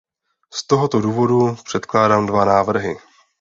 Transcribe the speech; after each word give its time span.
Z 0.53 0.67
tohoto 0.67 1.01
důvodu 1.01 1.55
předkládám 1.63 2.25
dva 2.25 2.45
návrhy. 2.45 2.97